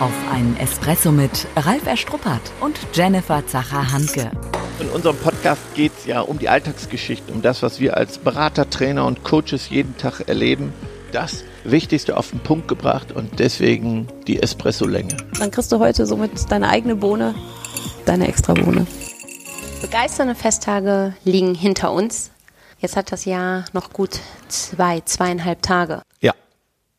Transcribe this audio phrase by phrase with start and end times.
[0.00, 4.30] Auf einen Espresso mit Ralf Erstruppert und Jennifer Zacher-Hanke.
[4.80, 8.68] In unserem Podcast geht es ja um die Alltagsgeschichten, um das, was wir als Berater,
[8.68, 10.72] Trainer und Coaches jeden Tag erleben.
[11.12, 15.16] Das Wichtigste auf den Punkt gebracht und deswegen die Espresso-Länge.
[15.38, 17.34] Dann kriegst du heute somit deine eigene Bohne,
[18.06, 18.86] deine extra Bohne.
[19.80, 22.30] Begeisternde Festtage liegen hinter uns.
[22.80, 24.18] Jetzt hat das Jahr noch gut
[24.48, 26.02] zwei, zweieinhalb Tage.
[26.20, 26.32] Ja,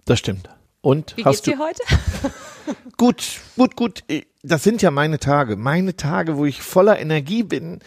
[0.06, 0.50] das stimmt.
[0.82, 1.84] Und Wie hast geht's du dir heute?
[3.04, 4.04] gut, gut, gut.
[4.44, 7.80] Das sind ja meine Tage, meine Tage, wo ich voller Energie bin,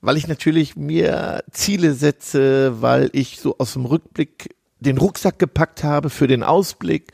[0.00, 5.82] weil ich natürlich mir Ziele setze, weil ich so aus dem Rückblick den Rucksack gepackt
[5.82, 7.12] habe für den Ausblick.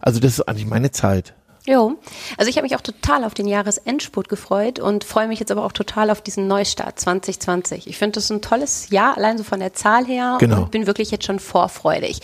[0.00, 1.34] Also das ist eigentlich meine Zeit.
[1.70, 1.96] Jo,
[2.38, 5.66] also ich habe mich auch total auf den Jahresendspurt gefreut und freue mich jetzt aber
[5.66, 7.86] auch total auf diesen Neustart 2020.
[7.88, 10.62] Ich finde das ein tolles Jahr, allein so von der Zahl her Genau.
[10.62, 12.20] und bin wirklich jetzt schon vorfreudig.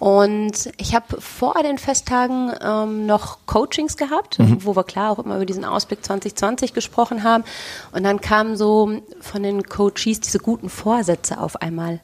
[0.00, 5.36] Und ich habe vor den Festtagen ähm, noch Coachings gehabt, wo wir klar auch immer
[5.36, 7.44] über diesen Ausblick 2020 gesprochen haben.
[7.92, 12.00] Und dann kamen so von den Coaches diese guten Vorsätze auf einmal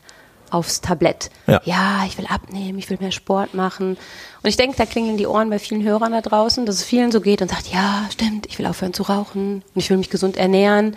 [0.52, 1.30] aufs Tablett.
[1.46, 1.60] Ja.
[1.64, 3.96] ja, ich will abnehmen, ich will mehr Sport machen.
[4.42, 7.10] Und ich denke, da klingeln die Ohren bei vielen Hörern da draußen, dass es vielen
[7.10, 10.10] so geht und sagt, ja, stimmt, ich will aufhören zu rauchen und ich will mich
[10.10, 10.96] gesund ernähren.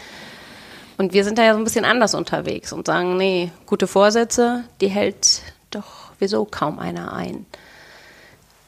[0.97, 4.63] Und wir sind da ja so ein bisschen anders unterwegs und sagen, nee, gute Vorsätze,
[4.81, 7.45] die hält doch wieso kaum einer ein.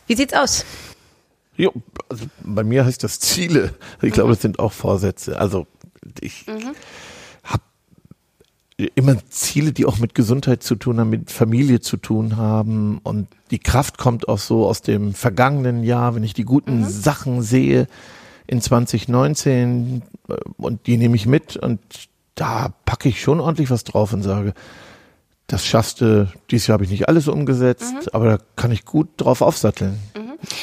[0.08, 0.66] Wie sieht's aus?
[1.56, 1.74] Jo,
[2.08, 3.74] also bei mir heißt das Ziele.
[4.02, 5.40] Ich glaube, das sind auch Vorsätze.
[5.40, 5.68] Also
[6.22, 6.76] ich habe
[8.78, 13.00] immer Ziele, die auch mit Gesundheit zu tun haben, mit Familie zu tun haben.
[13.04, 17.42] Und die Kraft kommt auch so aus dem vergangenen Jahr, wenn ich die guten Sachen
[17.42, 17.88] sehe
[18.46, 21.80] in 2019 äh, und die nehme ich mit und
[22.36, 24.54] da packe ich schon ordentlich was drauf und sage,
[25.48, 29.08] das schaffst du, dieses Jahr habe ich nicht alles umgesetzt, aber da kann ich gut
[29.18, 29.98] drauf aufsatteln.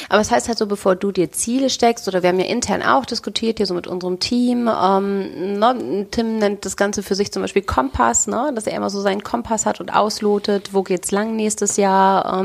[0.09, 2.81] Aber es heißt halt so, bevor du dir Ziele steckst, oder wir haben ja intern
[2.81, 7.31] auch diskutiert, hier so mit unserem Team, ähm, ne, Tim nennt das Ganze für sich
[7.31, 11.11] zum Beispiel Kompass, ne, dass er immer so seinen Kompass hat und auslotet, wo geht's
[11.11, 12.39] lang nächstes Jahr,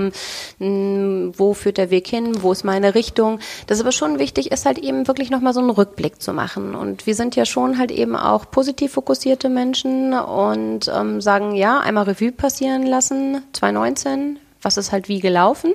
[0.60, 3.38] ähm, wo führt der Weg hin, wo ist meine Richtung.
[3.66, 6.74] Das ist aber schon wichtig ist halt eben wirklich nochmal so einen Rückblick zu machen.
[6.74, 11.80] Und wir sind ja schon halt eben auch positiv fokussierte Menschen und ähm, sagen, ja,
[11.80, 15.74] einmal Revue passieren lassen, 2019, was ist halt wie gelaufen.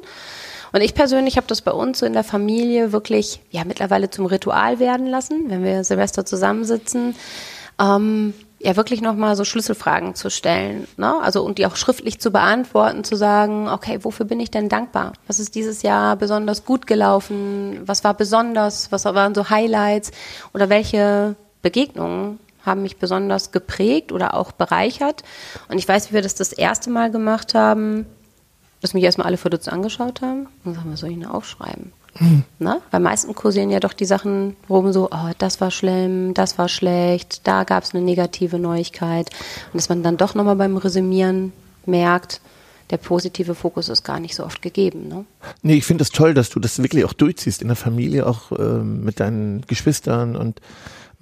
[0.75, 4.25] Und ich persönlich habe das bei uns so in der Familie wirklich ja mittlerweile zum
[4.25, 7.15] Ritual werden lassen, wenn wir Silvester zusammensitzen,
[7.79, 11.15] ähm, ja wirklich nochmal so Schlüsselfragen zu stellen, ne?
[11.21, 15.13] Also und die auch schriftlich zu beantworten, zu sagen, okay, wofür bin ich denn dankbar?
[15.27, 17.79] Was ist dieses Jahr besonders gut gelaufen?
[17.85, 18.91] Was war besonders?
[18.91, 20.11] Was waren so Highlights?
[20.53, 25.23] Oder welche Begegnungen haben mich besonders geprägt oder auch bereichert?
[25.69, 28.07] Und ich weiß, wie wir das das erste Mal gemacht haben,
[28.81, 31.91] dass mich erstmal alle verdutzt angeschaut haben und sagen, was soll ich denn aufschreiben?
[32.59, 32.81] Na?
[32.91, 36.69] Weil meistens kursieren ja doch die Sachen rum so, oh, das war schlimm, das war
[36.69, 39.29] schlecht, da gab es eine negative Neuigkeit.
[39.73, 41.51] Und dass man dann doch nochmal beim Resümieren
[41.85, 42.39] merkt,
[42.91, 45.07] der positive Fokus ist gar nicht so oft gegeben.
[45.07, 45.25] Ne?
[45.63, 48.51] Nee, ich finde es toll, dass du das wirklich auch durchziehst in der Familie, auch
[48.57, 50.61] ähm, mit deinen Geschwistern und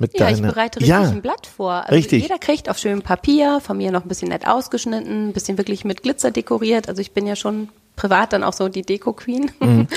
[0.03, 0.37] mit Ja, deiner.
[0.37, 1.71] ich bereite richtig ja, ein Blatt vor.
[1.73, 2.21] Also richtig.
[2.23, 5.83] Jeder kriegt auf schönem Papier, von mir noch ein bisschen nett ausgeschnitten, ein bisschen wirklich
[5.85, 6.87] mit Glitzer dekoriert.
[6.89, 9.51] Also ich bin ja schon privat dann auch so die Deko-Queen.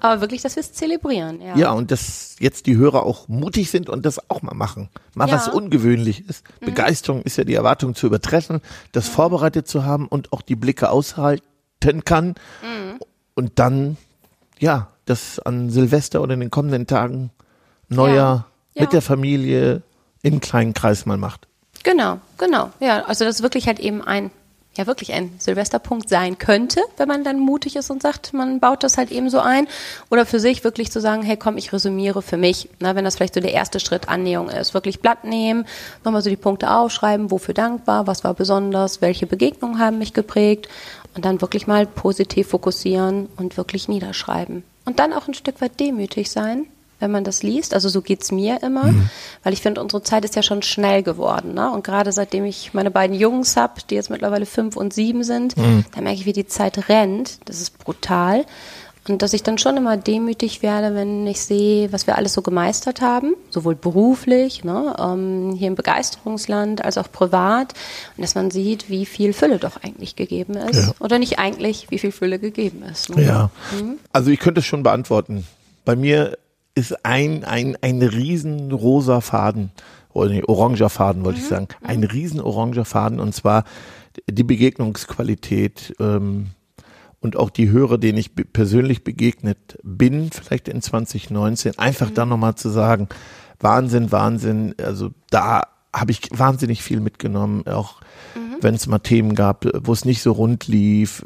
[0.00, 1.40] Aber wirklich, dass wir es zelebrieren.
[1.40, 1.54] Ja.
[1.54, 1.60] Mhm.
[1.60, 4.88] Ja, und dass jetzt die Hörer auch mutig sind und das auch mal machen.
[5.14, 5.34] Mal Ja.
[5.36, 6.44] was ungewöhnlich ist.
[6.60, 6.66] Mhm.
[6.66, 8.60] Begeisterung ist ja die Erwartung zu übertreffen,
[8.92, 12.28] das vorbereitet zu haben und auch die Blicke aushalten kann.
[12.62, 12.98] Mhm.
[13.34, 13.96] Und dann,
[14.58, 17.30] ja, das an Silvester oder in den kommenden Tagen
[17.88, 18.44] Neujahr Ja.
[18.74, 19.82] Mit der Familie
[20.22, 21.46] im kleinen Kreis mal macht.
[21.82, 22.70] Genau, genau.
[22.80, 24.30] Ja, also das wirklich halt eben ein,
[24.76, 28.84] ja wirklich ein Silvesterpunkt sein könnte, wenn man dann mutig ist und sagt, man baut
[28.84, 29.66] das halt eben so ein.
[30.10, 32.68] Oder für sich wirklich zu sagen, hey komm, ich resümiere für mich.
[32.78, 34.74] Na, wenn das vielleicht so der erste Schritt Annäherung ist.
[34.74, 35.66] Wirklich Blatt nehmen,
[36.04, 40.68] nochmal so die Punkte aufschreiben, wofür dankbar, was war besonders, welche Begegnungen haben mich geprägt.
[41.14, 44.62] Und dann wirklich mal positiv fokussieren und wirklich niederschreiben.
[44.84, 46.66] Und dann auch ein Stück weit demütig sein,
[47.02, 47.74] wenn man das liest.
[47.74, 48.94] Also so geht's mir immer,
[49.42, 51.52] weil ich finde, unsere Zeit ist ja schon schnell geworden.
[51.52, 51.70] Ne?
[51.70, 55.54] Und gerade seitdem ich meine beiden Jungs habe, die jetzt mittlerweile fünf und sieben sind,
[55.94, 57.38] da merke ich, wie die Zeit rennt.
[57.44, 58.46] Das ist brutal.
[59.08, 62.42] Und dass ich dann schon immer demütig werde, wenn ich sehe, was wir alles so
[62.42, 67.74] gemeistert haben, sowohl beruflich, ne, ähm, hier im Begeisterungsland, als auch privat.
[68.16, 70.86] Und dass man sieht, wie viel Fülle doch eigentlich gegeben ist.
[70.86, 70.94] Ja.
[71.00, 73.10] Oder nicht eigentlich, wie viel Fülle gegeben ist.
[73.10, 73.24] Ne?
[73.24, 73.50] Ja.
[74.12, 75.48] Also ich könnte es schon beantworten.
[75.84, 76.38] Bei mir
[76.74, 79.72] ist ein, ein, ein riesen rosa Faden,
[80.12, 83.64] oder nee, oranger Faden wollte ich sagen, ein riesen oranger Faden und zwar
[84.30, 86.48] die Begegnungsqualität ähm,
[87.20, 92.26] und auch die Hörer, denen ich be- persönlich begegnet bin, vielleicht in 2019, einfach da
[92.26, 93.08] nochmal zu sagen,
[93.60, 95.62] Wahnsinn, Wahnsinn, also da
[95.94, 98.00] habe ich wahnsinnig viel mitgenommen, auch
[98.60, 101.24] wenn es mal Themen gab, wo es nicht so rund lief,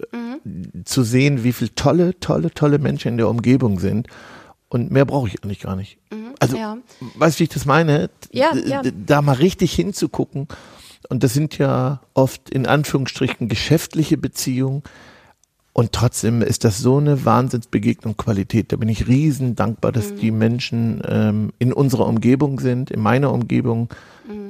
[0.84, 4.06] zu sehen, wie viele tolle, tolle, tolle Menschen in der Umgebung sind.
[4.68, 5.98] Und mehr brauche ich eigentlich gar nicht.
[6.40, 6.76] Also, ja.
[7.14, 8.10] weißt du, wie ich das meine?
[8.32, 8.82] Ja, ja.
[9.06, 10.48] Da mal richtig hinzugucken.
[11.08, 14.82] Und das sind ja oft in Anführungsstrichen geschäftliche Beziehungen.
[15.72, 18.72] Und trotzdem ist das so eine Wahnsinnsbegegnung Qualität.
[18.72, 20.16] Da bin ich riesen dankbar, dass Mhm.
[20.16, 23.88] die Menschen ähm, in unserer Umgebung sind, in meiner Umgebung.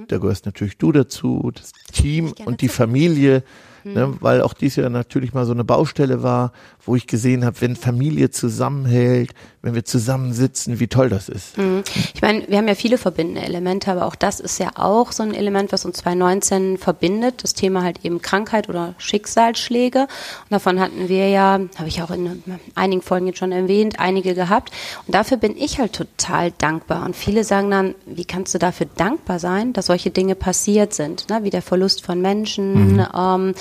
[0.09, 2.47] Da gehörst natürlich du dazu, das Team Mhm.
[2.47, 2.69] und die.
[2.69, 3.43] Familie,
[3.85, 3.93] Mhm.
[3.93, 6.53] ne, weil auch dies Jahr natürlich mal so eine Baustelle war,
[6.85, 9.35] wo ich gesehen habe, wenn Familie zusammenhält,
[9.67, 11.59] wenn wir zusammensitzen, wie toll das ist.
[11.59, 11.83] Mhm.
[12.15, 15.25] Ich meine, wir haben ja viele verbindende Elemente, aber auch das ist ja auch so
[15.25, 17.43] ein Element, was uns 2019 verbindet.
[17.43, 20.03] Das Thema halt eben Krankheit oder Schicksalsschläge.
[20.03, 22.45] Und davon hatten wir ja, habe ich auch in
[22.77, 24.71] einigen Folgen jetzt schon erwähnt, einige gehabt.
[25.05, 27.05] Und dafür bin ich halt total dankbar.
[27.05, 31.29] Und viele sagen dann, wie kannst du dafür dankbar sein, dass solche Dinge passiert sind,
[31.29, 31.43] ne?
[31.43, 33.55] wie der Verlust von Menschen ähm,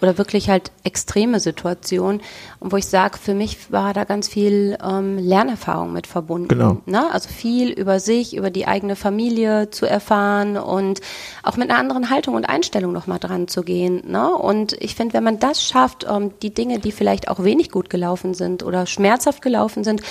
[0.00, 2.22] oder wirklich halt extreme Situationen.
[2.60, 5.18] Und wo ich sage, für mich war da ganz viel ähm,
[5.50, 6.48] Lernerfahrung mit verbunden.
[6.48, 6.78] Genau.
[6.86, 7.10] Ne?
[7.12, 11.00] Also viel über sich, über die eigene Familie zu erfahren und
[11.42, 14.02] auch mit einer anderen Haltung und Einstellung nochmal dran zu gehen.
[14.06, 14.32] Ne?
[14.34, 17.90] Und ich finde, wenn man das schafft, ähm, die Dinge, die vielleicht auch wenig gut
[17.90, 20.02] gelaufen sind oder schmerzhaft gelaufen sind,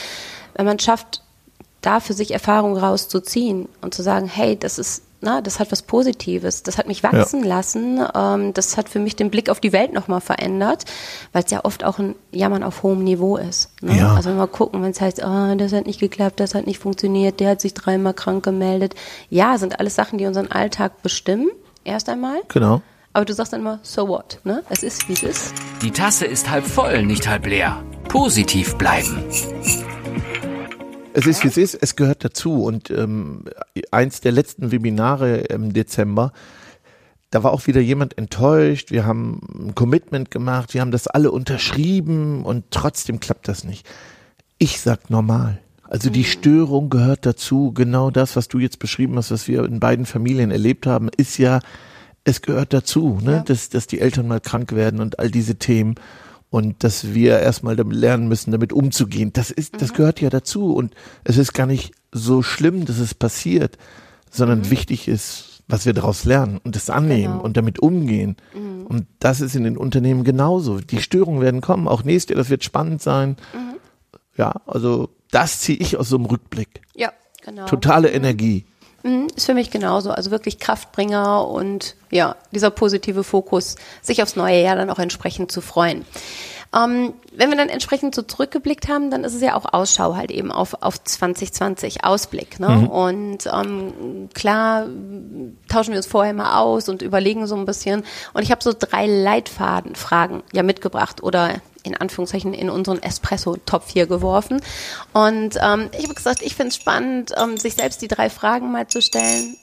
[0.55, 1.21] wenn man schafft,
[1.81, 5.81] da für sich Erfahrung rauszuziehen und zu sagen, hey, das ist, na, das hat was
[5.81, 9.73] Positives, das hat mich wachsen lassen, ähm, das hat für mich den Blick auf die
[9.73, 10.85] Welt nochmal verändert,
[11.33, 13.71] weil es ja oft auch ein Jammern auf hohem Niveau ist.
[13.81, 13.97] Ne?
[13.97, 14.15] Ja.
[14.15, 16.79] Also wenn wir gucken, wenn es heißt, oh, das hat nicht geklappt, das hat nicht
[16.79, 18.95] funktioniert, der hat sich dreimal krank gemeldet.
[19.29, 21.49] Ja, sind alles Sachen, die unseren Alltag bestimmen,
[21.83, 22.41] erst einmal.
[22.47, 22.81] Genau.
[23.11, 24.63] Aber du sagst dann immer, so what, ne?
[24.69, 25.53] Es ist, wie es ist.
[25.81, 27.83] Die Tasse ist halb voll, nicht halb leer.
[28.07, 29.23] Positiv bleiben.
[31.13, 32.63] Es ist, wie es ist, es gehört dazu.
[32.63, 33.45] Und ähm,
[33.91, 36.31] eins der letzten Webinare im Dezember,
[37.31, 38.91] da war auch wieder jemand enttäuscht.
[38.91, 43.87] Wir haben ein Commitment gemacht, wir haben das alle unterschrieben und trotzdem klappt das nicht.
[44.57, 45.59] Ich sag normal.
[45.83, 47.71] Also die Störung gehört dazu.
[47.73, 51.37] Genau das, was du jetzt beschrieben hast, was wir in beiden Familien erlebt haben, ist
[51.37, 51.59] ja,
[52.23, 53.43] es gehört dazu, ne?
[53.47, 55.95] dass, dass die Eltern mal krank werden und all diese Themen
[56.49, 59.31] und dass wir erstmal damit lernen müssen, damit umzugehen.
[59.33, 63.13] Das ist, das gehört ja dazu und es ist gar nicht so schlimm, dass es
[63.13, 63.77] passiert,
[64.31, 67.43] sondern wichtig ist, was wir daraus lernen und das annehmen Genau.
[67.43, 68.37] und damit umgehen.
[68.87, 70.79] Und das ist in den Unternehmen genauso.
[70.79, 73.37] Die Störungen werden kommen, auch nächstes Jahr, das wird spannend sein.
[74.35, 76.81] Ja, also das ziehe ich aus so einem Rückblick.
[76.95, 77.11] Ja,
[77.45, 77.65] genau.
[77.67, 78.65] Totale Energie.
[79.03, 80.11] Mhm, Ist für mich genauso.
[80.11, 85.51] Also wirklich Kraftbringer und ja, dieser positive Fokus, sich aufs neue Jahr dann auch entsprechend
[85.51, 86.05] zu freuen.
[86.75, 90.29] Ähm, wenn wir dann entsprechend so zurückgeblickt haben, dann ist es ja auch Ausschau halt
[90.29, 92.59] eben auf, auf 2020, Ausblick.
[92.59, 92.87] Ne?
[92.87, 94.85] Und ähm, klar
[95.67, 98.03] tauschen wir uns vorher mal aus und überlegen so ein bisschen.
[98.33, 104.07] Und ich habe so drei Leitfadenfragen ja mitgebracht oder in Anführungszeichen in unseren Espresso-Topf hier
[104.07, 104.61] geworfen.
[105.13, 108.71] Und ähm, ich habe gesagt, ich finde es spannend, ähm, sich selbst die drei Fragen
[108.71, 109.57] mal zu stellen.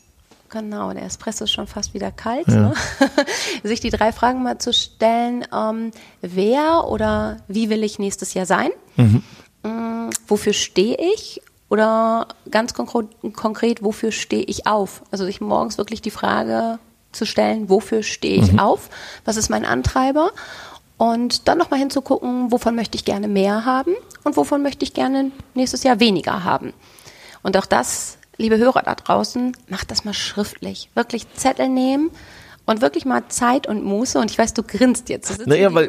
[0.49, 2.47] Genau, der Espresso ist schon fast wieder kalt.
[2.49, 2.73] Ne?
[3.63, 5.91] sich die drei Fragen mal zu stellen, ähm,
[6.21, 8.71] wer oder wie will ich nächstes Jahr sein?
[9.63, 11.43] Mm, wofür stehe ich?
[11.69, 15.03] Oder ganz konkret, konkret wofür stehe ich auf?
[15.11, 16.79] Also sich morgens wirklich die Frage
[17.11, 18.89] zu stellen, wofür stehe ich auf?
[19.25, 20.31] Was ist mein Antreiber?
[20.99, 25.31] Und dann nochmal hinzugucken, wovon möchte ich gerne mehr haben und wovon möchte ich gerne
[25.55, 26.73] nächstes Jahr weniger haben.
[27.43, 30.89] Und auch das, liebe Hörer da draußen, macht das mal schriftlich.
[30.95, 32.11] Wirklich Zettel nehmen
[32.65, 34.19] und wirklich mal Zeit und Muße.
[34.19, 35.29] Und ich weiß, du grinst jetzt.
[35.29, 35.89] Du sitzt Naja, weil,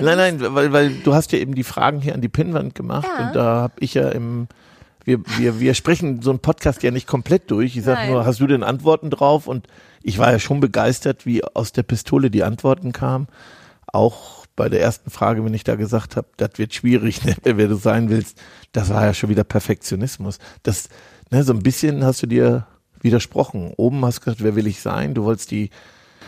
[0.00, 3.08] nein, nein, weil, weil du hast ja eben die Fragen hier an die Pinnwand gemacht
[3.18, 3.26] Ja.
[3.26, 4.46] und da habe ich ja im,
[5.04, 7.76] wir, wir, wir sprechen so einen Podcast ja nicht komplett durch.
[7.76, 9.46] Ich sage nur, hast du denn Antworten drauf?
[9.48, 9.66] Und
[10.02, 13.26] ich war ja schon begeistert, wie aus der Pistole die Antworten kamen.
[13.92, 17.68] Auch bei der ersten Frage, wenn ich da gesagt habe, das wird schwierig, ne, wer
[17.68, 18.38] du sein willst,
[18.72, 20.38] das war ja schon wieder Perfektionismus.
[20.62, 20.88] Das,
[21.30, 22.66] ne, so ein bisschen hast du dir
[23.00, 23.72] widersprochen.
[23.76, 25.14] Oben hast du gesagt, wer will ich sein?
[25.14, 25.70] Du wolltest die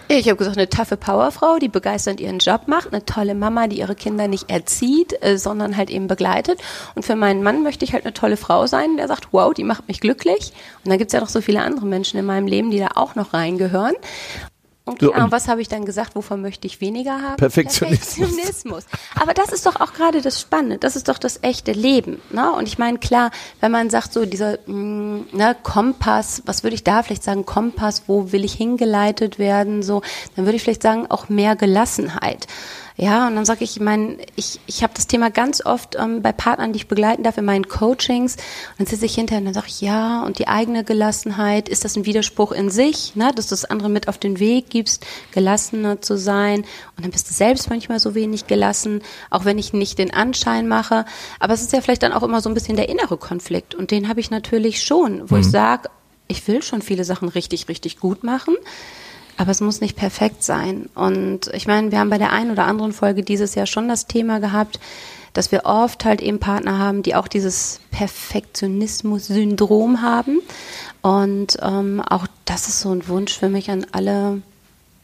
[0.09, 3.79] Ich habe gesagt, eine taffe Powerfrau, die begeisternd ihren Job macht, eine tolle Mama, die
[3.79, 6.61] ihre Kinder nicht erzieht, äh, sondern halt eben begleitet.
[6.95, 9.65] Und für meinen Mann möchte ich halt eine tolle Frau sein, der sagt, wow, die
[9.65, 10.53] macht mich glücklich.
[10.85, 13.15] Und dann gibt's ja noch so viele andere Menschen in meinem Leben, die da auch
[13.15, 13.95] noch reingehören.
[14.87, 17.37] Und, So, und und- was habe ich dann gesagt, wovon möchte ich weniger haben?
[17.37, 18.15] Perfektionismus.
[18.15, 18.85] Perfektionismus.
[19.21, 22.23] Aber das ist doch auch gerade das Spannende, das ist doch das echte Leben.
[22.31, 22.53] Ne?
[22.53, 26.85] Und ich meine, klar, wenn man sagt, so dieser mh, ne, Kompass, was würde ich
[26.85, 30.03] da vielleicht sagen, Kompass, wo will ich hingeleitet werden, so,
[30.37, 32.47] dann würde ich vielleicht sagen, auch mehr Gelassenheit.
[32.99, 36.23] Ja, und dann sage ich, ich meine, ich, ich habe das Thema ganz oft ähm,
[36.23, 38.37] bei Partnern, die ich begleiten darf in meinen Coachings.
[38.37, 41.85] Und dann sitze ich hinterher und dann sage ich, ja, und die eigene Gelassenheit, ist
[41.85, 43.33] das ein Widerspruch in sich, ne?
[43.35, 46.61] dass du das andere mit auf den Weg gibst, gelassener zu sein.
[46.97, 50.67] Und dann bist du selbst manchmal so wenig gelassen, auch wenn ich nicht den Anschein
[50.67, 51.05] mache.
[51.39, 53.75] Aber es ist ja vielleicht dann auch immer so ein bisschen der innere Konflikt.
[53.75, 55.43] Und den habe ich natürlich schon, wo mhm.
[55.43, 55.91] ich sage,
[56.29, 58.57] ich will schon viele Sachen richtig, richtig gut machen.
[59.37, 60.89] Aber es muss nicht perfekt sein.
[60.95, 64.07] Und ich meine, wir haben bei der einen oder anderen Folge dieses Jahr schon das
[64.07, 64.81] Thema gehabt,
[65.37, 70.41] dass wir oft halt eben Partner haben, die auch dieses Perfektionismus-Syndrom haben.
[71.03, 74.41] Und ähm, auch das ist so ein Wunsch für mich an alle,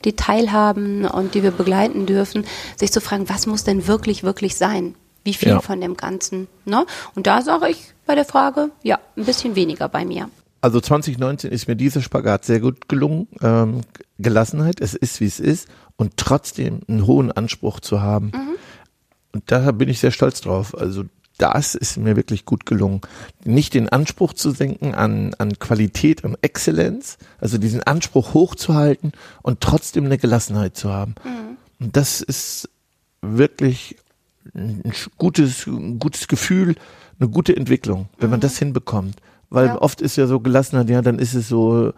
[0.05, 2.47] die teilhaben und die wir begleiten dürfen,
[2.77, 4.95] sich zu fragen, was muss denn wirklich, wirklich sein?
[5.23, 5.61] Wie viel ja.
[5.61, 6.49] von dem Ganzen?
[6.65, 6.87] Ne?
[7.15, 10.31] Und da sage ich bei der Frage, ja, ein bisschen weniger bei mir.
[10.63, 13.27] Also 2019 ist mir dieser Spagat sehr gut gelungen.
[13.43, 13.81] Ähm,
[14.19, 18.27] Gelassenheit, es ist wie es ist und trotzdem einen hohen Anspruch zu haben.
[18.27, 18.55] Mhm.
[19.33, 20.79] Und da bin ich sehr stolz drauf.
[20.79, 21.05] Also
[21.37, 23.01] das ist mir wirklich gut gelungen.
[23.45, 29.61] Nicht den Anspruch zu senken an, an Qualität und Exzellenz, also diesen Anspruch hochzuhalten und
[29.61, 31.17] trotzdem eine Gelassenheit zu haben.
[31.25, 31.57] Mhm.
[31.81, 32.69] Und das ist
[33.21, 33.97] wirklich
[34.55, 36.77] ein gutes, ein gutes Gefühl,
[37.19, 38.43] eine gute Entwicklung, wenn man mhm.
[38.43, 39.17] das hinbekommt.
[39.53, 39.83] Weil ja.
[39.83, 41.93] oft ist ja so Gelassenheit, ja, dann ist es so,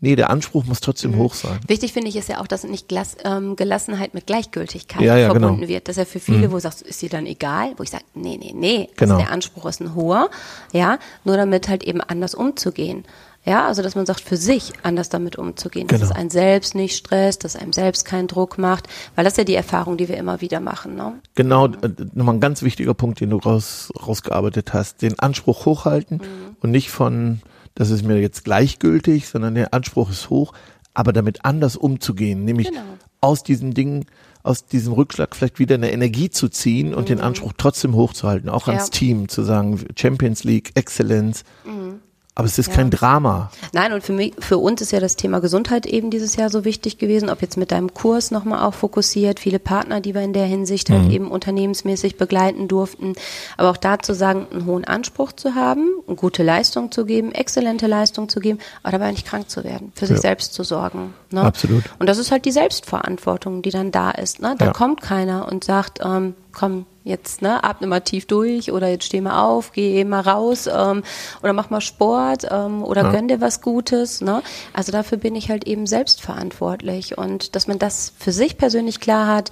[0.00, 1.18] nee, der Anspruch muss trotzdem mhm.
[1.18, 1.60] hoch sein.
[1.66, 5.30] Wichtig finde ich ist ja auch, dass nicht Glas, ähm, Gelassenheit mit Gleichgültigkeit ja, ja,
[5.30, 5.68] verbunden genau.
[5.68, 5.88] wird.
[5.88, 6.50] Das ist ja für viele, mhm.
[6.50, 7.72] wo du sagst, ist dir dann egal?
[7.76, 8.88] Wo ich sage, nee, nee, nee.
[8.98, 9.18] Also genau.
[9.18, 10.30] der Anspruch ist ein hoher,
[10.72, 13.04] ja, nur damit halt eben anders umzugehen.
[13.46, 16.00] Ja, also dass man sagt, für sich anders damit umzugehen, genau.
[16.00, 19.38] dass es einen selbst nicht stresst, dass einem selbst keinen Druck macht, weil das ist
[19.38, 20.96] ja die Erfahrung, die wir immer wieder machen.
[20.96, 21.12] Ne?
[21.36, 26.18] Genau, äh, nochmal ein ganz wichtiger Punkt, den du raus, rausgearbeitet hast, den Anspruch hochhalten
[26.18, 26.56] mhm.
[26.60, 27.40] und nicht von,
[27.76, 30.52] das ist mir jetzt gleichgültig, sondern der Anspruch ist hoch,
[30.92, 32.80] aber damit anders umzugehen, nämlich genau.
[33.20, 34.06] aus diesen Dingen,
[34.42, 37.06] aus diesem Rückschlag vielleicht wieder eine Energie zu ziehen und mhm.
[37.06, 38.72] den Anspruch trotzdem hochzuhalten, auch ja.
[38.72, 41.44] ans Team zu sagen, Champions League, Exzellenz.
[41.64, 42.00] Mhm
[42.38, 42.74] aber es ist ja.
[42.74, 43.50] kein Drama.
[43.72, 46.66] Nein, und für mich, für uns ist ja das Thema Gesundheit eben dieses Jahr so
[46.66, 50.34] wichtig gewesen, ob jetzt mit deinem Kurs nochmal auch fokussiert, viele Partner, die wir in
[50.34, 51.10] der Hinsicht halt mhm.
[51.10, 53.14] eben unternehmensmäßig begleiten durften.
[53.56, 57.32] Aber auch da zu sagen, einen hohen Anspruch zu haben, eine gute Leistung zu geben,
[57.32, 61.14] exzellente Leistung zu geben, aber dabei nicht krank zu werden, für sich selbst zu sorgen.
[61.30, 61.40] Ne?
[61.40, 61.84] Absolut.
[61.98, 64.42] Und das ist halt die Selbstverantwortung, die dann da ist.
[64.42, 64.56] Ne?
[64.58, 64.72] Da ja.
[64.72, 69.20] kommt keiner und sagt, ähm, komm, jetzt ne, atme mal tief durch oder jetzt steh
[69.20, 71.02] mal auf, geh mal raus ähm,
[71.42, 73.10] oder mach mal Sport ähm, oder ja.
[73.12, 74.20] gönn dir was Gutes.
[74.20, 74.42] Ne?
[74.72, 79.00] Also dafür bin ich halt eben selbst verantwortlich und dass man das für sich persönlich
[79.00, 79.50] klar hat,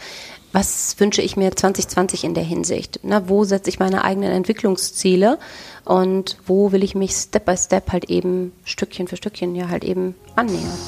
[0.53, 3.05] was wünsche ich mir 2020 in der Hinsicht?
[3.05, 3.23] Ne?
[3.27, 5.39] Wo setze ich meine eigenen Entwicklungsziele
[5.85, 9.85] und wo will ich mich Step by Step halt eben Stückchen für Stückchen ja halt
[9.85, 10.79] eben annähern?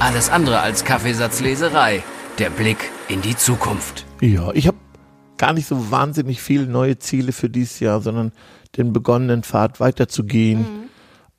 [0.00, 2.02] Alles andere als Kaffeesatzleserei.
[2.38, 4.04] Der Blick in die Zukunft.
[4.20, 4.73] Ja, ich habe
[5.36, 8.32] gar nicht so wahnsinnig viele neue Ziele für dieses Jahr, sondern
[8.76, 10.60] den begonnenen Pfad weiterzugehen.
[10.60, 10.84] Mhm.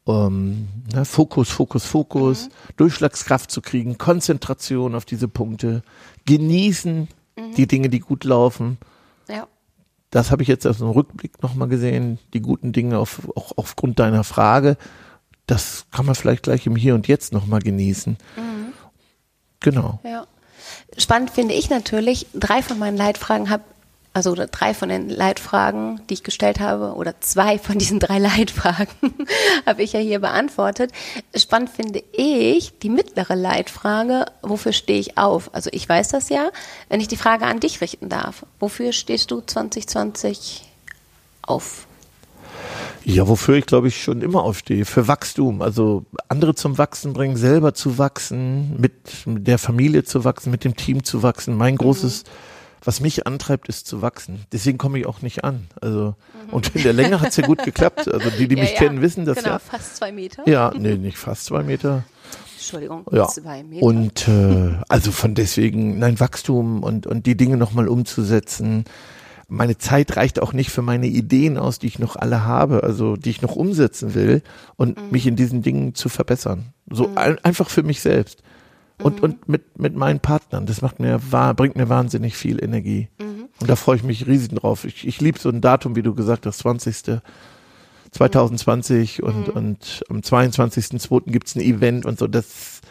[0.07, 2.51] Ähm, ne, Fokus, Fokus, Fokus, mhm.
[2.77, 5.83] Durchschlagskraft zu kriegen, Konzentration auf diese Punkte,
[6.25, 7.55] genießen mhm.
[7.55, 8.77] die Dinge, die gut laufen.
[9.27, 9.47] Ja.
[10.11, 13.99] Das habe ich jetzt aus dem Rückblick nochmal gesehen, die guten Dinge auf, auch aufgrund
[13.99, 14.77] deiner Frage.
[15.47, 18.17] Das kann man vielleicht gleich im Hier und Jetzt nochmal genießen.
[18.35, 18.73] Mhm.
[19.59, 19.99] Genau.
[20.03, 20.27] Ja.
[20.97, 23.63] Spannend finde ich natürlich, drei von meinen Leitfragen habe
[24.15, 28.87] also drei von den Leitfragen, die ich gestellt habe, oder zwei von diesen drei Leitfragen
[29.65, 30.93] habe ich ja hier beantwortet.
[31.35, 35.53] Spannend finde ich die mittlere Leitfrage, wofür stehe ich auf?
[35.53, 36.49] Also ich weiß das ja,
[36.87, 38.45] wenn ich die Frage an dich richten darf.
[38.61, 40.63] Wofür stehst du 2020
[41.41, 41.85] auf?
[43.03, 47.35] Ja, wofür ich glaube ich schon immer aufstehe, für Wachstum, also andere zum Wachsen bringen,
[47.35, 48.93] selber zu wachsen, mit
[49.25, 51.57] der Familie zu wachsen, mit dem Team zu wachsen.
[51.57, 52.54] Mein großes mhm
[52.85, 54.45] was mich antreibt, ist zu wachsen.
[54.51, 55.67] Deswegen komme ich auch nicht an.
[55.81, 56.15] Also
[56.47, 56.53] mhm.
[56.53, 58.07] und in der Länge hat es ja gut geklappt.
[58.07, 58.77] Also die, die ja, mich ja.
[58.77, 59.59] kennen, wissen das genau, ja.
[59.59, 60.47] fast zwei Meter.
[60.47, 62.03] Ja, nee, nicht fast zwei Meter.
[62.55, 63.27] Entschuldigung, ja.
[63.27, 63.85] zwei Meter.
[63.85, 68.85] Und äh, also von deswegen, nein, Wachstum und, und die Dinge nochmal umzusetzen.
[69.47, 73.15] Meine Zeit reicht auch nicht für meine Ideen aus, die ich noch alle habe, also
[73.15, 74.41] die ich noch umsetzen will
[74.75, 75.11] und mhm.
[75.11, 76.73] mich in diesen Dingen zu verbessern.
[76.89, 77.17] So mhm.
[77.17, 78.41] ein, einfach für mich selbst
[79.01, 79.23] und, mhm.
[79.23, 80.65] und mit, mit meinen Partnern.
[80.65, 81.19] Das macht mir,
[81.55, 83.09] bringt mir wahnsinnig viel Energie.
[83.19, 83.49] Mhm.
[83.59, 84.85] Und da freue ich mich riesig drauf.
[84.85, 87.21] Ich, ich liebe so ein Datum, wie du gesagt hast, 20.
[88.11, 89.27] 2020 mhm.
[89.27, 91.29] und, und am 22.02.
[91.31, 92.27] gibt's ein Event und so.
[92.27, 92.81] Das,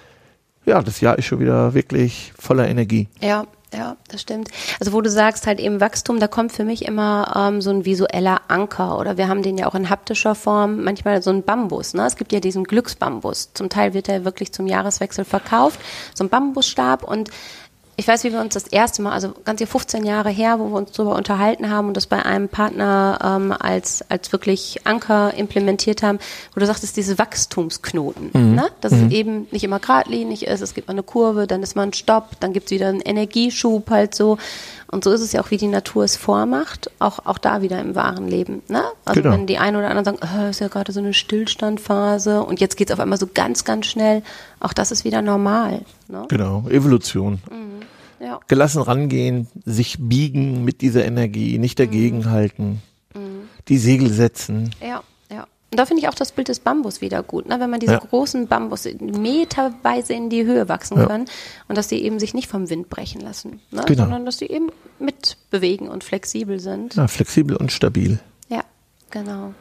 [0.67, 3.09] ja, das Jahr ist schon wieder wirklich voller Energie.
[3.21, 3.47] Ja,
[3.77, 4.51] ja, das stimmt.
[4.79, 7.85] Also wo du sagst halt eben Wachstum, da kommt für mich immer ähm, so ein
[7.85, 11.95] visueller Anker oder wir haben den ja auch in haptischer Form, manchmal so ein Bambus.
[11.95, 12.07] Ne?
[12.07, 13.53] Es gibt ja diesen Glücksbambus.
[13.55, 15.81] Zum Teil wird er wirklich zum Jahreswechsel verkauft,
[16.15, 17.31] so ein Bambusstab und
[17.97, 20.77] ich weiß, wie wir uns das erste Mal, also ganze 15 Jahre her, wo wir
[20.77, 26.03] uns darüber unterhalten haben und das bei einem Partner ähm, als, als wirklich Anker implementiert
[26.03, 26.19] haben,
[26.55, 28.55] wo du sagtest, diese Wachstumsknoten, mhm.
[28.55, 28.67] ne?
[28.81, 29.07] dass mhm.
[29.07, 31.93] es eben nicht immer geradlinig ist, es gibt mal eine Kurve, dann ist mal ein
[31.93, 34.39] Stopp, dann gibt es wieder einen Energieschub halt so.
[34.91, 37.81] Und so ist es ja auch, wie die Natur es vormacht, auch, auch da wieder
[37.81, 38.63] im wahren Leben.
[38.69, 38.83] Ne?
[39.05, 39.35] Also genau.
[39.35, 42.77] wenn die einen oder anderen sagen, oh, ist ja gerade so eine Stillstandphase und jetzt
[42.77, 44.23] geht es auf einmal so ganz, ganz schnell,
[44.61, 45.83] auch das ist wieder normal.
[46.09, 46.27] Ne?
[46.29, 47.41] Genau, Evolution.
[47.51, 48.25] Mhm.
[48.25, 48.41] Ja.
[48.49, 52.83] Gelassen rangehen, sich biegen mit dieser Energie, nicht dagegenhalten,
[53.15, 53.21] mhm.
[53.21, 53.49] mhm.
[53.69, 54.71] die Segel setzen.
[54.81, 55.03] Ja.
[55.75, 57.59] Und da finde ich auch das Bild des Bambus wieder gut, ne?
[57.59, 57.99] wenn man diese ja.
[57.99, 61.07] großen Bambus meterweise in die Höhe wachsen ja.
[61.07, 61.25] können
[61.67, 63.83] und dass die eben sich nicht vom Wind brechen lassen, ne?
[63.85, 64.05] genau.
[64.05, 66.95] sondern dass die eben mitbewegen und flexibel sind.
[66.95, 68.21] Ja, flexibel und stabil.
[68.49, 68.61] Ja,
[69.11, 69.53] genau.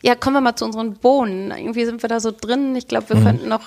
[0.00, 1.50] Ja, kommen wir mal zu unseren Bohnen.
[1.50, 2.76] Irgendwie sind wir da so drin.
[2.76, 3.24] Ich glaube, wir mhm.
[3.24, 3.66] könnten noch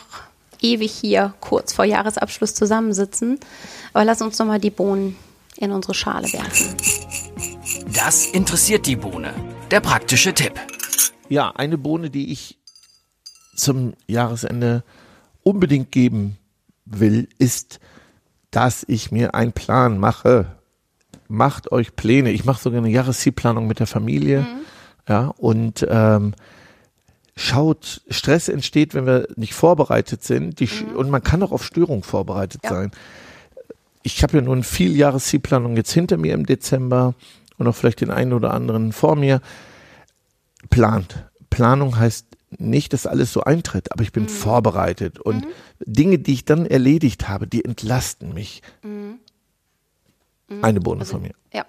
[0.62, 3.38] ewig hier kurz vor Jahresabschluss zusammensitzen.
[3.92, 5.18] Aber lass uns noch mal die Bohnen
[5.58, 6.78] in unsere Schale werfen.
[7.94, 9.34] Das interessiert die Bohne.
[9.72, 10.54] Der praktische Tipp.
[11.32, 12.60] Ja, eine Bohne, die ich
[13.56, 14.84] zum Jahresende
[15.44, 16.38] unbedingt geben
[16.84, 17.80] will, ist,
[18.52, 20.58] dass ich mir einen Plan mache.
[21.30, 22.32] Macht euch Pläne.
[22.32, 24.42] Ich mache sogar eine Jahreszielplanung mit der Familie.
[24.42, 24.48] Mhm.
[25.08, 26.34] Ja, und ähm,
[27.38, 30.60] schaut, Stress entsteht, wenn wir nicht vorbereitet sind.
[30.60, 30.98] Die, mhm.
[30.98, 32.72] Und man kann auch auf Störungen vorbereitet ja.
[32.72, 32.92] sein.
[34.04, 37.14] Ich habe ja nun viel Jahreszielplanung jetzt hinter mir im Dezember
[37.58, 39.40] und auch vielleicht den einen oder anderen vor mir
[40.70, 41.30] plant.
[41.50, 42.28] Planung heißt
[42.58, 44.30] nicht, dass alles so eintritt, aber ich bin mhm.
[44.30, 45.52] vorbereitet und mhm.
[45.86, 48.62] Dinge, die ich dann erledigt habe, die entlasten mich.
[48.84, 49.20] Mhm.
[50.62, 51.34] Eine Bohne also, von mir.
[51.54, 51.66] Ja.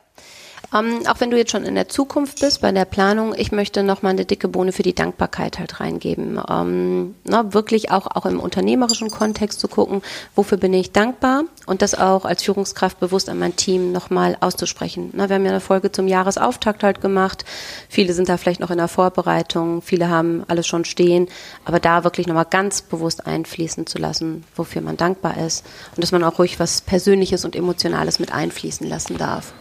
[0.75, 3.83] Ähm, auch wenn du jetzt schon in der Zukunft bist, bei der Planung, ich möchte
[3.83, 6.41] noch mal eine dicke Bohne für die Dankbarkeit halt reingeben.
[6.49, 10.03] Ähm, na, wirklich auch, auch im unternehmerischen Kontext zu gucken,
[10.35, 14.37] wofür bin ich dankbar und das auch als Führungskraft bewusst an mein Team noch mal
[14.41, 15.11] auszusprechen.
[15.13, 17.45] Na, wir haben ja eine Folge zum Jahresauftakt halt gemacht.
[17.89, 21.29] Viele sind da vielleicht noch in der Vorbereitung, viele haben alles schon stehen,
[21.65, 26.03] aber da wirklich noch mal ganz bewusst einfließen zu lassen, wofür man dankbar ist und
[26.03, 29.53] dass man auch ruhig was Persönliches und Emotionales mit einfließen lassen darf.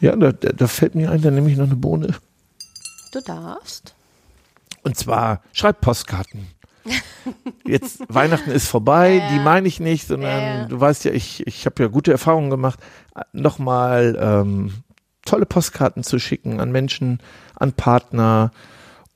[0.00, 2.14] Ja, da, da fällt mir ein, da nehme ich noch eine Bohne.
[3.12, 3.94] Du darfst.
[4.82, 6.48] Und zwar schreib Postkarten.
[7.66, 11.46] Jetzt Weihnachten ist vorbei, ja, die meine ich nicht, sondern ja, du weißt ja, ich,
[11.46, 12.78] ich habe ja gute Erfahrungen gemacht,
[13.32, 14.72] nochmal ähm,
[15.24, 17.20] tolle Postkarten zu schicken an Menschen,
[17.56, 18.52] an Partner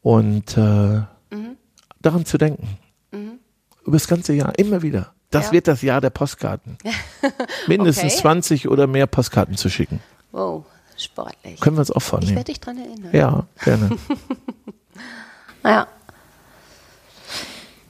[0.02, 1.56] und äh, mhm.
[2.02, 2.78] daran zu denken.
[3.10, 3.38] Mhm.
[3.84, 5.12] Über das ganze Jahr, immer wieder.
[5.30, 6.78] Das wird das Jahr der Postkarten.
[7.66, 8.22] Mindestens okay.
[8.22, 10.00] 20 oder mehr Postkarten zu schicken.
[10.30, 10.64] Wow.
[10.96, 11.60] Sportlich.
[11.60, 12.30] Können wir uns auch vornehmen.
[12.30, 13.10] Ich werde dich dran erinnern.
[13.12, 13.90] Ja, gerne.
[15.62, 15.86] naja.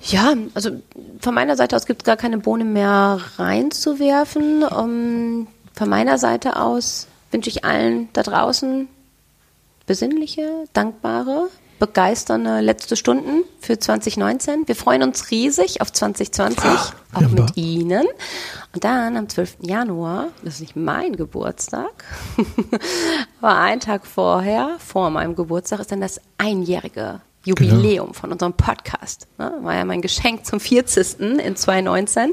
[0.06, 0.82] Ja, also
[1.20, 4.62] von meiner Seite aus gibt es gar keine Bohne mehr reinzuwerfen.
[4.62, 8.88] Um, von meiner Seite aus wünsche ich allen da draußen
[9.86, 11.48] besinnliche, dankbare,
[11.84, 14.66] begeisternde letzte Stunden für 2019.
[14.66, 18.06] Wir freuen uns riesig auf 2020, Ach, auch mit Ihnen.
[18.72, 19.58] Und dann am 12.
[19.60, 22.04] Januar, das ist nicht mein Geburtstag,
[23.42, 28.18] aber ein Tag vorher, vor meinem Geburtstag, ist dann das einjährige Jubiläum genau.
[28.18, 29.28] von unserem Podcast.
[29.36, 29.52] Ne?
[29.60, 31.20] War ja mein Geschenk zum 40.
[31.20, 32.32] in 2019.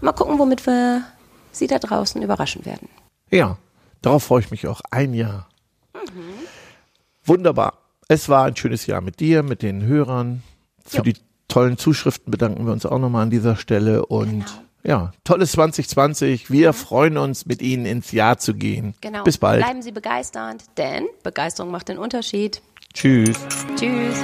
[0.00, 1.04] Mal gucken, womit wir
[1.52, 2.88] Sie da draußen überraschen werden.
[3.30, 3.56] Ja,
[4.02, 4.80] darauf freue ich mich auch.
[4.90, 5.48] Ein Jahr.
[5.94, 6.46] Mhm.
[7.24, 7.79] Wunderbar.
[8.10, 10.42] Es war ein schönes Jahr mit dir, mit den Hörern.
[10.84, 11.02] Für jo.
[11.04, 11.14] die
[11.46, 14.48] tollen Zuschriften bedanken wir uns auch nochmal an dieser Stelle und genau.
[14.82, 16.50] ja, tolles 2020.
[16.50, 16.74] Wir mhm.
[16.74, 18.94] freuen uns, mit Ihnen ins Jahr zu gehen.
[19.00, 19.22] Genau.
[19.22, 19.62] Bis bald.
[19.62, 22.60] Bleiben Sie begeistert, denn Begeisterung macht den Unterschied.
[22.94, 23.38] Tschüss.
[23.76, 24.20] Tschüss.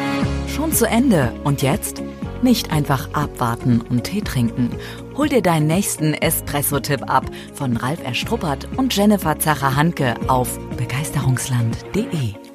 [0.49, 1.33] Schon zu Ende.
[1.45, 2.03] Und jetzt?
[2.43, 4.71] Nicht einfach abwarten und Tee trinken.
[5.17, 12.46] Hol dir deinen nächsten Espresso-Tipp ab von Ralf Erstruppert und Jennifer Zacher-Hanke auf begeisterungsland.de.